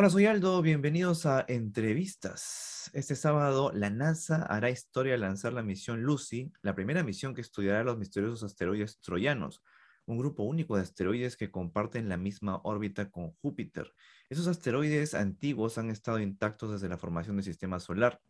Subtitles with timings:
[0.00, 2.88] Hola, soy Aldo, bienvenidos a Entrevistas.
[2.94, 7.40] Este sábado la NASA hará historia al lanzar la misión Lucy, la primera misión que
[7.40, 9.60] estudiará los misteriosos asteroides troyanos,
[10.06, 13.92] un grupo único de asteroides que comparten la misma órbita con Júpiter.
[14.30, 18.20] Esos asteroides antiguos han estado intactos desde la formación del sistema solar.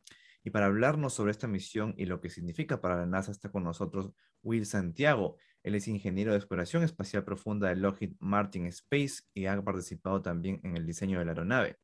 [0.43, 3.65] Y para hablarnos sobre esta misión y lo que significa para la NASA está con
[3.65, 4.11] nosotros
[4.43, 5.37] Will Santiago.
[5.63, 10.61] Él es ingeniero de exploración espacial profunda de Lockheed Martin Space y ha participado también
[10.63, 11.77] en el diseño de la aeronave.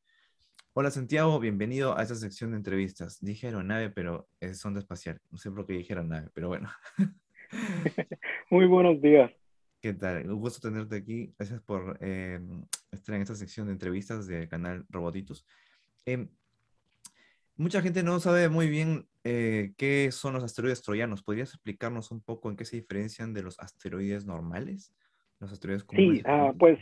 [0.75, 3.19] Hola Santiago, bienvenido a esta sección de entrevistas.
[3.21, 5.21] Dije aeronave, pero es sonda espacial.
[5.31, 6.71] No sé por qué dije aeronave, pero bueno.
[8.51, 9.33] Muy buenos días.
[9.81, 10.31] ¿Qué tal?
[10.31, 11.35] Un gusto tenerte aquí.
[11.37, 12.41] Gracias por eh,
[12.91, 15.45] estar en esta sección de entrevistas del canal Robotitos.
[16.07, 16.29] Em,
[17.57, 21.23] mucha gente no sabe muy bien eh, qué son los asteroides troyanos.
[21.23, 24.93] ¿Podrías explicarnos un poco en qué se diferencian de los asteroides normales?
[25.41, 26.19] Los asteroides comunes.
[26.19, 26.79] Sí, ah, pues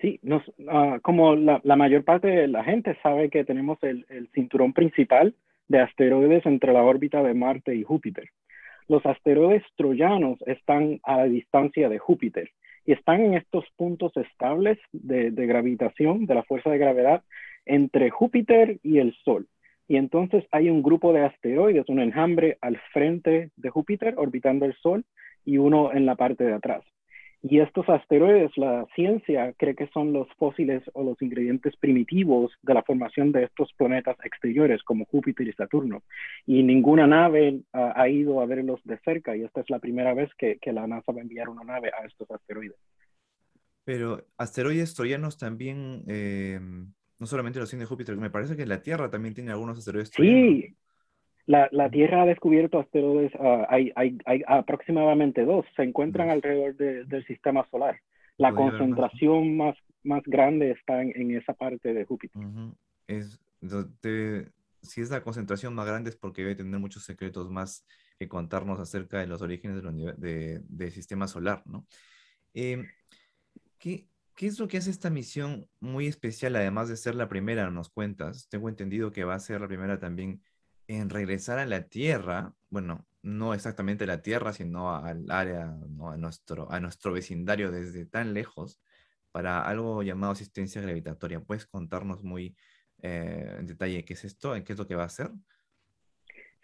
[0.00, 4.74] sí, nos, ah, como la, mayor parte de la gente sabe que tenemos el, cinturón
[4.74, 5.34] principal
[5.68, 8.28] de asteroides entre la órbita de Marte y Júpiter.
[8.86, 12.50] Los asteroides troyanos están a la distancia de Júpiter
[12.84, 17.24] y están en estos puntos estables de gravitación, de la fuerza de gravedad,
[17.64, 19.48] entre Júpiter y el Sol.
[19.86, 24.74] Y entonces hay un grupo de asteroides, un enjambre al frente de Júpiter orbitando el
[24.76, 25.04] Sol
[25.44, 26.84] y uno en la parte de atrás.
[27.46, 32.72] Y estos asteroides, la ciencia cree que son los fósiles o los ingredientes primitivos de
[32.72, 36.02] la formación de estos planetas exteriores como Júpiter y Saturno.
[36.46, 40.30] Y ninguna nave ha ido a verlos de cerca y esta es la primera vez
[40.38, 42.78] que, la NASA va a enviar una nave a estos asteroides.
[43.84, 46.58] Pero asteroides troyanos también eh,
[47.18, 50.10] no solamente los tiene Júpiter, me parece que la Tierra también tiene algunos asteroides.
[50.14, 50.76] Sí,
[51.46, 56.76] la, la, Tierra ha descubierto asteroides, ah, hay, hay, hay, aproximadamente dos, se encuentran alrededor
[56.76, 58.00] del sistema solar.
[58.36, 62.42] La concentración más, más grande está en, esa parte de Júpiter.
[63.06, 63.40] es,
[64.82, 67.86] si es la concentración más grande es porque debe tener muchos secretos más
[68.18, 71.86] que contarnos acerca de los orígenes del de, sistema solar, ¿no?
[72.54, 72.84] Eh,
[73.78, 77.70] ¿qué, ¿Qué es lo que hace esta misión muy especial, además de ser la primera,
[77.70, 78.48] nos cuentas?
[78.48, 80.42] Tengo entendido que va a ser la primera también
[80.88, 86.16] en regresar a la Tierra, bueno, no exactamente a la Tierra, sino al área, a,
[86.16, 88.80] nuestro, a nuestro vecindario desde tan lejos,
[89.30, 91.40] para algo llamado asistencia gravitatoria.
[91.40, 92.56] ¿Puedes contarnos muy
[93.02, 95.30] eh, en detalle qué es esto, qué es lo que va a hacer?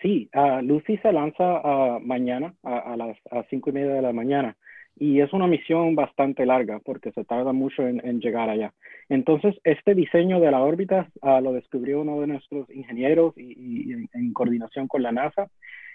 [0.03, 3.17] Sí, uh, Lucy se lanza uh, mañana a, las
[3.49, 4.57] cinco y media de la mañana
[4.97, 8.75] y es una misión bastante larga porque se tarda mucho en, llegar allá.
[9.09, 14.33] Entonces, este diseño de la órbita ah, lo descubrió uno de nuestros ingenieros y, en,
[14.35, 15.49] coordinación con la NASA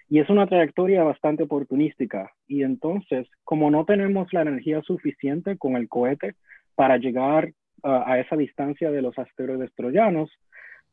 [0.10, 2.32] y es una trayectoria bastante oportunística.
[2.48, 6.34] Y entonces, como no tenemos la energía suficiente con el cohete
[6.76, 7.52] para llegar
[7.84, 10.32] ah, a esa distancia de los asteroides troyanos,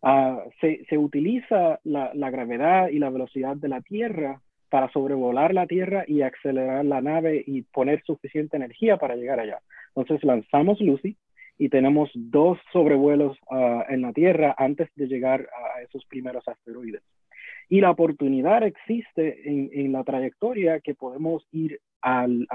[0.02, 4.40] ah, se, se, utiliza la, la gravedad y la velocidad de la Tierra
[4.72, 9.58] para sobrevolar la Tierra y acelerar la nave y poner suficiente energía para llegar allá.
[9.94, 11.18] Entonces lanzamos Lucy
[11.58, 17.02] y tenemos dos sobrevuelos ah, en la Tierra antes de llegar a esos primeros asteroides.
[17.68, 22.48] Y la oportunidad existe en, la trayectoria que podemos ir al,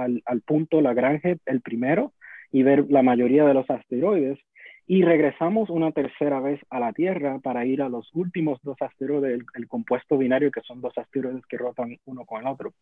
[0.44, 2.13] punto Lagrange, el primero,
[2.51, 4.39] y ver la mayoría de los asteroides
[4.89, 9.41] y regresamos una tercera vez a la Tierra para ir a los últimos dos asteroides,
[9.53, 12.73] el, compuesto binario, que son dos asteroides que rotan uno con el otro.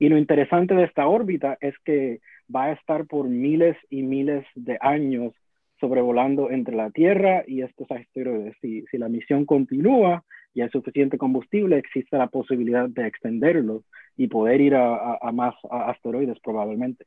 [0.00, 2.20] Y lo interesante de esta órbita es que
[2.54, 5.32] va a estar por miles y miles de años
[5.78, 8.56] sobrevolando entre la Tierra y estos asteroides.
[8.60, 13.84] Si, si la misión continúa y hay suficiente combustible, existe la posibilidad de extenderlo
[14.16, 17.04] y poder ir a, a más asteroides probablemente.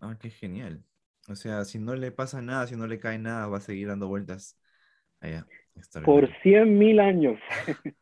[0.00, 0.82] Ah, qué genial.
[1.28, 3.88] O sea, si no le pasa nada, si no le cae nada, va a seguir
[3.88, 4.58] dando vueltas
[5.20, 5.46] allá.
[6.04, 7.40] Por 100 mil años.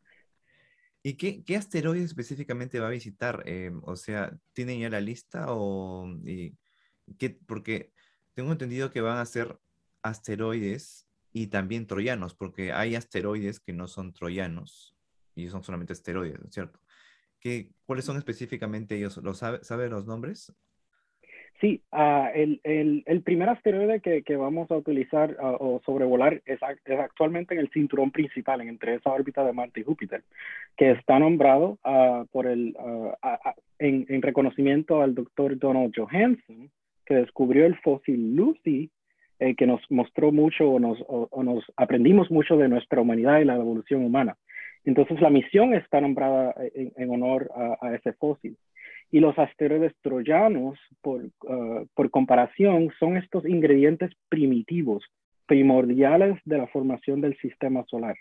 [1.04, 3.42] ¿Y qué, qué, asteroide específicamente va a visitar?
[3.46, 6.56] Eh, o sea, ¿tienen ya la lista o y,
[7.18, 7.30] qué?
[7.30, 7.92] Porque
[8.34, 9.58] tengo entendido que van a ser
[10.02, 14.94] asteroides y también troyanos, porque hay asteroides que no son troyanos
[15.34, 16.80] y son solamente asteroides, ¿cierto?
[17.40, 19.16] ¿Qué, ¿Cuáles son específicamente ellos?
[19.16, 20.52] ¿Lo sabe, sabe los nombres?
[21.62, 26.42] Sí, uh, el, el, el, primer asteroide que, que vamos a utilizar uh, o sobrevolar
[26.44, 30.24] es, es, actualmente en el cinturón principal, en, entre esa órbita de Marte y Júpiter,
[30.76, 32.74] que está nombrado uh, por el,
[33.78, 36.68] en, en, reconocimiento al doctor Donald Johanson,
[37.06, 38.90] que descubrió el fósil Lucy,
[39.38, 43.44] eh, que nos mostró mucho o nos, o, nos aprendimos mucho de nuestra humanidad y
[43.44, 44.36] la evolución humana.
[44.84, 48.56] Entonces la misión está nombrada en, en honor a, a ese fósil.
[49.12, 55.04] Y los asteroides troyanos, por, uh, por comparación, son estos ingredientes primitivos
[55.46, 58.16] primordiales de la formación del sistema solar.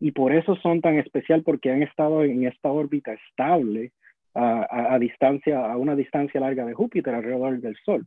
[0.00, 3.92] Y por eso son tan especial porque han estado en esta órbita estable
[4.34, 8.06] a, distancia, a una distancia larga de Júpiter alrededor del Sol.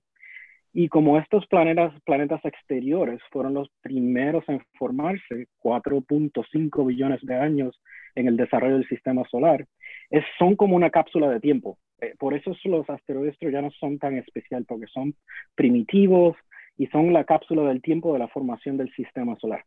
[0.73, 7.81] Y como estos planetas, planetas exteriores fueron los primeros en formarse 4.5 billones de años
[8.15, 9.65] en el desarrollo del sistema solar,
[10.11, 11.77] es, son como una cápsula de tiempo.
[12.01, 15.15] Eh, por eso los asteroides troyanos son tan especiales, porque son
[15.55, 16.35] primitivos
[16.77, 19.63] y son la cápsula del tiempo de la formación del sistema solar.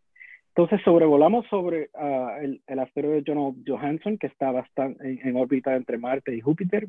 [0.57, 6.35] Entonces sobrevolamos sobre ah, el, asteroide John Johansson, que está bastante en, órbita entre Marte
[6.35, 6.87] y Júpiter,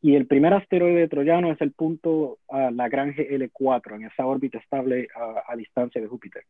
[0.00, 5.08] y el primer asteroide troyano es el punto uh, Lagrange L4, en esa órbita estable
[5.14, 6.42] a distancia de Júpiter.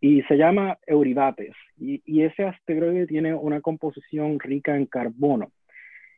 [0.00, 5.50] Y se llama Euribates, y, y, ese asteroide tiene una composición rica en carbono.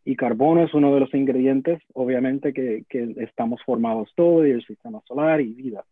[0.04, 4.64] Y carbono es uno de los ingredientes, obviamente, que, que estamos formados todos, y el
[4.64, 5.84] sistema solar y vida.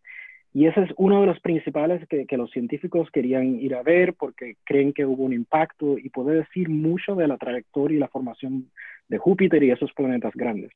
[0.52, 4.14] Y ese es uno de los principales que, que, los científicos querían ir a ver
[4.14, 8.08] porque creen que hubo un impacto y puede decir mucho de la trayectoria y la
[8.08, 8.68] formación
[9.08, 10.72] de Júpiter y esos planetas grandes.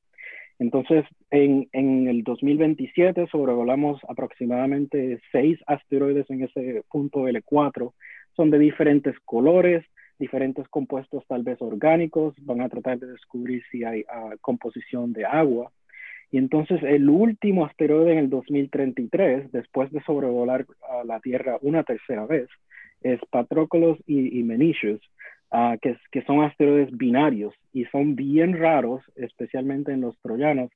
[0.61, 7.93] Entonces, en, en el 2027 sobrevolamos aproximadamente seis asteroides en ese punto L4.
[8.37, 9.85] Son de diferentes colores,
[10.19, 12.35] diferentes compuestos tal vez orgánicos.
[12.41, 15.71] Van a tratar de descubrir si hay uh, composición de agua.
[16.31, 21.85] Y entonces el último asteroide en el 2033, después de sobrevolar a la Tierra una
[21.85, 22.49] tercera vez,
[23.03, 25.01] es Patroclus y, y Menicius,
[25.53, 30.71] uh, que, son asteroides binarios y son bien raros, especialmente en los troyanos,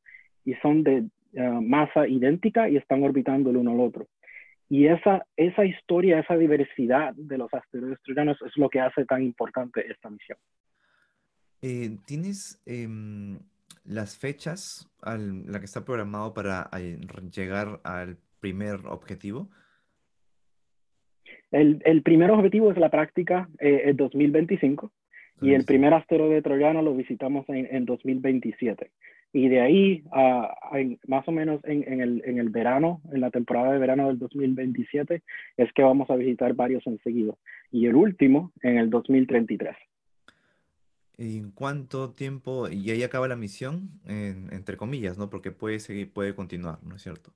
[0.44, 4.06] y son de uh, masa idéntica y están orbitando el uno al otro.
[4.68, 9.22] Y esa, esa historia, esa diversidad de los asteroides troyanos es lo que hace tan
[9.22, 10.38] importante esta misión.
[11.62, 12.60] Eh, ¿Tienes...
[12.66, 12.86] Eh
[13.88, 16.98] las fechas a la que está programado para eh,
[17.34, 19.48] llegar al primer objetivo?
[21.50, 24.92] El, el primer objetivo es la práctica eh, en 2025
[25.40, 28.90] y el primer asteroide troyano lo visitamos en, en 2027.
[29.32, 30.54] Y de ahí, a
[31.06, 34.18] más o menos en, en, el, en el verano, en la temporada de verano del
[34.18, 35.22] 2027,
[35.56, 37.34] es que vamos a visitar varios enseguida.
[37.70, 39.76] Y el último en el 2033.
[41.18, 42.68] ¿En cuánto tiempo?
[42.68, 45.28] Y ahí acaba la misión, entre comillas, ¿no?
[45.28, 47.32] Porque puede seguir, puede continuar, ¿no es cierto?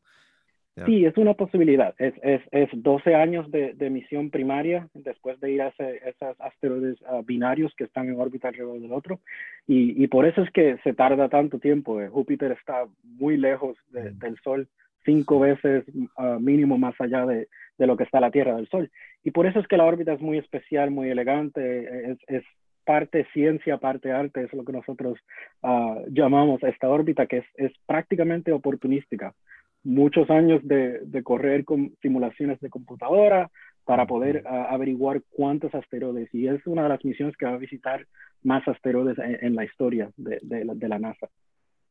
[0.86, 1.94] Sí, es una posibilidad.
[1.98, 6.96] Es, es, es 12 años de, de, misión primaria después de ir a esos asteroides
[7.06, 9.20] ah, binarios que están en órbita alrededor del otro.
[9.66, 12.00] Y, y, por eso es que se tarda tanto tiempo.
[12.00, 14.18] Eh, Júpiter está muy lejos mm.
[14.18, 14.66] del Sol,
[15.04, 15.84] cinco veces
[16.16, 18.90] uh, mínimo más allá de, de, lo que está la Tierra del Sol.
[19.24, 22.12] Y por eso es que la órbita es muy especial, muy elegante.
[22.12, 22.44] Es, es
[22.84, 25.18] parte ciencia, parte arte, es lo que nosotros
[25.62, 29.34] uh, llamamos esta órbita, que es, es, prácticamente oportunística.
[29.84, 33.50] Muchos años de, de, correr con simulaciones de computadora
[33.84, 37.58] para poder uh, averiguar cuántos asteroides, y es una de las misiones que va a
[37.58, 38.06] visitar
[38.44, 41.28] más asteroides en, en la historia de, de, la, de, la, NASA.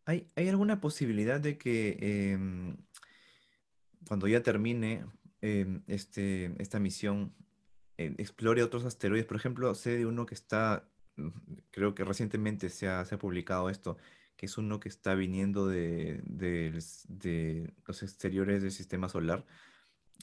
[0.05, 2.37] ¿Hay, ¿Hay alguna posibilidad de que eh,
[4.07, 5.01] cuando ya termine
[5.41, 7.33] eh, este, esta misión
[7.97, 9.25] eh, explore otros asteroides.
[9.25, 11.29] Por ejemplo, sé de uno que está, mm,
[11.71, 13.97] creo que recientemente se ha, se ha publicado esto,
[14.41, 16.71] que es uno que está viniendo de, de,
[17.09, 19.45] de los exteriores del sistema solar.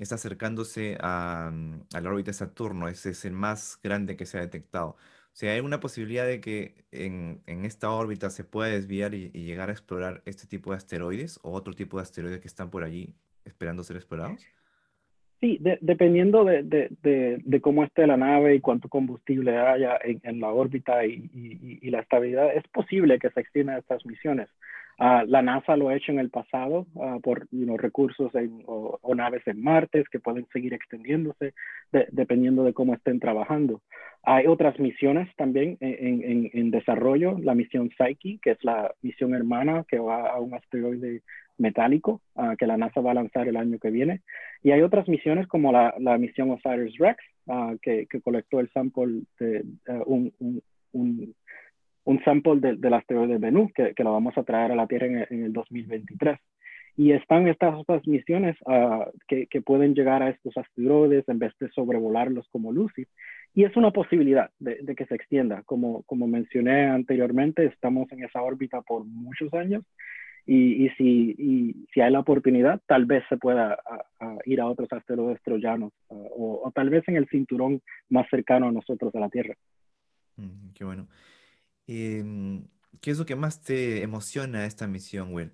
[0.00, 2.88] Está acercándose a, mm, a, la órbita de Saturno.
[2.88, 4.88] Ese es el más grande que se ha detectado.
[4.88, 4.96] O
[5.34, 9.44] sea, hay una posibilidad de que en, en esta órbita se pueda desviar y, y,
[9.44, 12.82] llegar a explorar este tipo de asteroides o otro tipo de asteroides que están por
[12.82, 14.44] allí esperando ser explorados.
[15.40, 16.88] Sí, dependiendo de, de,
[17.44, 21.78] de, cómo esté la nave y cuánto combustible haya en, en la órbita y, y,
[21.80, 24.48] y, la estabilidad, es posible que se extiendan estas misiones.
[24.98, 28.64] Uh, la NASA lo ha hecho en el pasado uh, por you know, recursos en,
[28.66, 31.54] o, o, naves en Marte que pueden seguir extendiéndose
[32.10, 33.80] dependiendo de cómo estén trabajando.
[34.24, 39.84] Hay otras misiones también en, en, desarrollo, la misión Psyche, que es la misión hermana
[39.88, 41.22] que va a un asteroide
[41.58, 44.22] metálico uh, que la NASA va a lanzar el año que viene.
[44.62, 49.22] Y hay otras misiones como la, la misión OSIRIS-REx, uh, que, que, colectó el sample
[49.38, 50.32] de uh, un,
[50.92, 51.34] un,
[52.04, 55.06] un, sample de, del asteroide Bennu, que, que, lo vamos a traer a la Tierra
[55.06, 56.38] en, en el 2023.
[56.96, 58.56] Y están estas otras misiones
[59.28, 63.06] que, que, pueden llegar a estos asteroides en vez de sobrevolarlos como Lucy.
[63.54, 65.62] Y es una posibilidad de, de que se extienda.
[65.62, 69.84] Como, como mencioné anteriormente, estamos en esa órbita por muchos años
[70.48, 73.78] y, y, si, y, si, hay la oportunidad, tal vez se pueda
[74.46, 78.72] ir a otros asteroides troyanos o, o, tal vez en el cinturón más cercano a
[78.72, 79.54] nosotros, a la Tierra.
[80.36, 81.06] Mm, qué bueno.
[81.86, 82.24] Eh,
[83.02, 85.52] ¿Qué es lo que más te emociona esta misión, Will?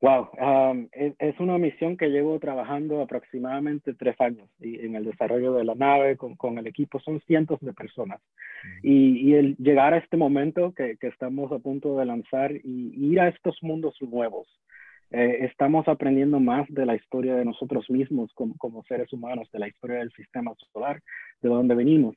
[0.00, 5.54] Wow, um, es, una misión que llevo trabajando aproximadamente tres años y en el desarrollo
[5.54, 8.20] de la nave con, con el equipo son cientos de personas
[8.84, 12.92] y, y, el llegar a este momento que, que, estamos a punto de lanzar y,
[12.94, 14.46] ir a estos mundos nuevos.
[15.10, 19.58] Eh, estamos aprendiendo más de la historia de nosotros mismos como, como seres humanos, de
[19.58, 21.02] la historia del sistema solar,
[21.40, 22.14] de dónde venimos.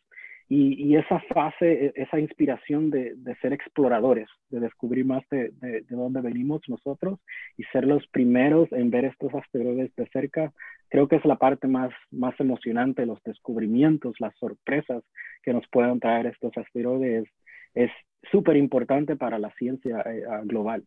[0.54, 6.20] Y, esa fase, e, esa inspiración de, ser exploradores, de descubrir más de, de, dónde
[6.20, 7.20] venimos nosotros
[7.56, 10.52] y ser los primeros en ver estos asteroides de cerca,
[10.90, 15.06] creo que es la parte más, más emocionante, los descubrimientos, las sorpresas
[15.42, 17.30] que nos puedan traer estos asteroides.
[17.74, 17.92] Es
[18.30, 20.86] súper importante para la ciencia eh, global.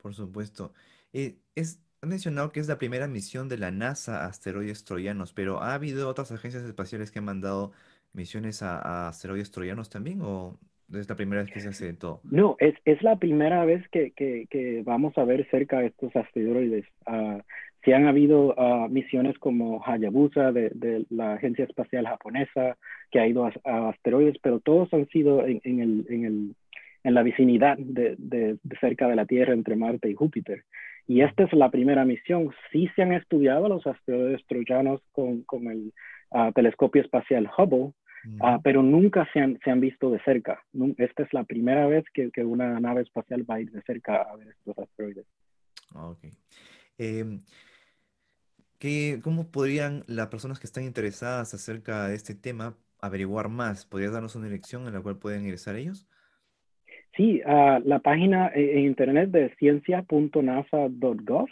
[0.00, 0.72] Por supuesto.
[1.12, 5.62] Eh, es, mencionado que es la primera misión de la NASA a asteroides troyanos, pero
[5.62, 7.72] ¿ha habido otras agencias espaciales que han mandado
[8.14, 10.58] misiones a, asteroides troyanos también o
[10.92, 12.20] es la primera vez que se hace todo?
[12.24, 16.84] No, es, es la primera vez que, que, que, vamos a ver cerca estos asteroides.
[17.06, 17.40] Uh,
[17.84, 22.76] sí han habido uh, misiones como Hayabusa de, de, la Agencia Espacial Japonesa
[23.10, 26.54] que ha ido a, asteroides, pero todos han sido en, en, el, en, el,
[27.02, 30.64] en la vicinidad de, de, cerca de la Tierra entre Marte y Júpiter.
[31.06, 32.50] Y esta es la primera misión.
[32.72, 35.92] Sí se han estudiado los asteroides troyanos con, con el
[36.30, 37.92] uh, telescopio espacial Hubble,
[38.40, 40.62] Ah, pero nunca se han, se han, visto de cerca.
[40.96, 44.22] Esta es la primera vez que, que, una nave espacial va a ir de cerca
[44.22, 45.26] a ver estos asteroides.
[45.94, 46.24] Ah, ok.
[46.98, 47.40] Eh,
[48.78, 53.84] ¿qué, ¿Cómo podrían las personas que están interesadas acerca de este tema averiguar más?
[53.84, 56.08] ¿Podrías darnos una dirección en la cual pueden ingresar ellos?
[57.16, 61.48] Sí, uh, la página en internet de ciencia.nasa.gov.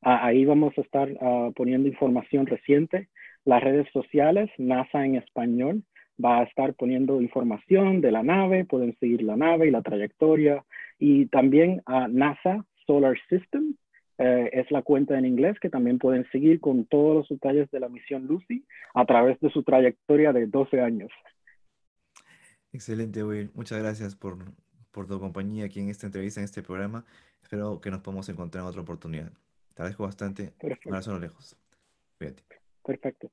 [0.00, 1.08] ahí vamos a estar
[1.54, 3.08] poniendo información reciente.
[3.44, 5.82] Las redes sociales, NASA en español,
[6.22, 10.64] va a estar poniendo información de la nave, pueden seguir la nave y la trayectoria.
[10.98, 13.74] Y también a NASA Solar System,
[14.18, 17.80] eh, es la cuenta en inglés que también pueden seguir con todos los detalles de
[17.80, 18.64] la misión Lucy
[18.94, 21.10] a través de su trayectoria de 12 años.
[22.72, 23.50] Excelente, Will.
[23.54, 24.38] Muchas gracias por,
[24.90, 27.04] por tu compañía aquí en esta entrevista, en este programa.
[27.42, 29.32] Espero que nos podamos encontrar en otra oportunidad.
[29.74, 30.52] Te agradezco bastante.
[30.60, 30.88] Perfecto.
[30.88, 31.56] Un abrazo a lo lejos.
[32.18, 33.32] Perfecto.